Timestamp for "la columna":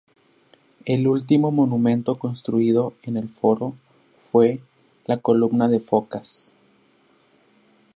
5.05-5.67